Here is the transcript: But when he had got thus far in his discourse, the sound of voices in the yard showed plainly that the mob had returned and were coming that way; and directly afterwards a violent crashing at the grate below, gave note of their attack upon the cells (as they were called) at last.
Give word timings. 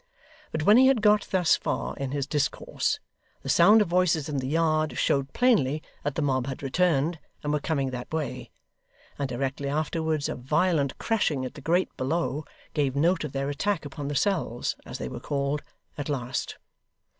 But 0.51 0.63
when 0.63 0.77
he 0.77 0.87
had 0.87 1.03
got 1.03 1.27
thus 1.29 1.55
far 1.55 1.95
in 1.95 2.09
his 2.09 2.25
discourse, 2.25 2.99
the 3.43 3.49
sound 3.49 3.83
of 3.83 3.87
voices 3.87 4.27
in 4.27 4.37
the 4.37 4.47
yard 4.47 4.97
showed 4.97 5.31
plainly 5.31 5.83
that 6.03 6.15
the 6.15 6.23
mob 6.23 6.47
had 6.47 6.63
returned 6.63 7.19
and 7.43 7.53
were 7.53 7.59
coming 7.59 7.91
that 7.91 8.11
way; 8.11 8.49
and 9.19 9.29
directly 9.29 9.69
afterwards 9.69 10.27
a 10.27 10.33
violent 10.33 10.97
crashing 10.97 11.45
at 11.45 11.53
the 11.53 11.61
grate 11.61 11.95
below, 11.97 12.45
gave 12.73 12.95
note 12.95 13.23
of 13.23 13.31
their 13.33 13.49
attack 13.51 13.85
upon 13.85 14.07
the 14.07 14.15
cells 14.15 14.75
(as 14.87 14.97
they 14.97 15.07
were 15.07 15.19
called) 15.19 15.61
at 15.99 16.09
last. 16.09 16.57